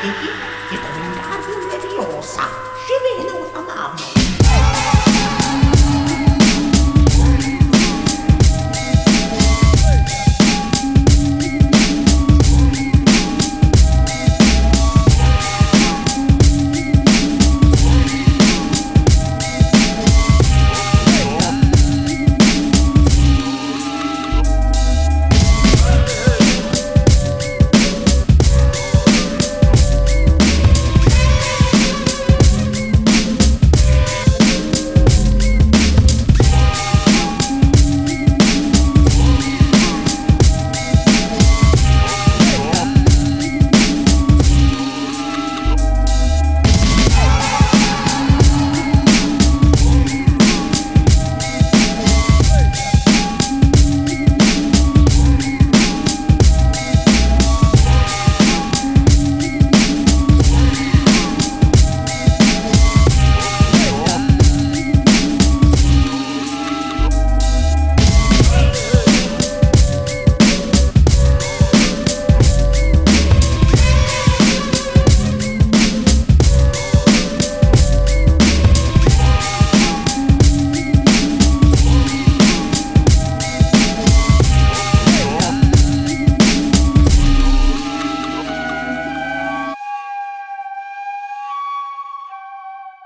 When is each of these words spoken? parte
parte 0.00 0.47